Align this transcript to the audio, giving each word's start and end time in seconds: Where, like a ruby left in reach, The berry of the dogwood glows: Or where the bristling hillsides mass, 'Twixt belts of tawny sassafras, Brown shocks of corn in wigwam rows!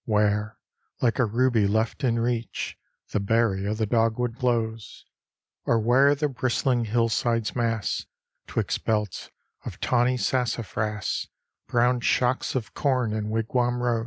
Where, 0.05 0.57
like 0.99 1.19
a 1.19 1.25
ruby 1.25 1.67
left 1.67 2.03
in 2.03 2.17
reach, 2.17 2.75
The 3.11 3.19
berry 3.19 3.67
of 3.67 3.77
the 3.77 3.85
dogwood 3.85 4.33
glows: 4.35 5.05
Or 5.65 5.79
where 5.79 6.15
the 6.15 6.27
bristling 6.27 6.85
hillsides 6.85 7.55
mass, 7.55 8.07
'Twixt 8.47 8.83
belts 8.83 9.29
of 9.63 9.79
tawny 9.79 10.17
sassafras, 10.17 11.27
Brown 11.67 11.99
shocks 11.99 12.55
of 12.55 12.73
corn 12.73 13.13
in 13.13 13.29
wigwam 13.29 13.83
rows! 13.83 13.99